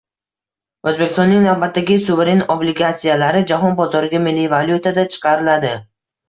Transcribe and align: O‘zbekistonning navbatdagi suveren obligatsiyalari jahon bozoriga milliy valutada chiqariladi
O‘zbekistonning 0.91 1.43
navbatdagi 1.47 1.97
suveren 2.05 2.41
obligatsiyalari 2.55 3.43
jahon 3.53 3.77
bozoriga 3.83 4.23
milliy 4.25 4.49
valutada 4.55 5.05
chiqariladi 5.15 5.77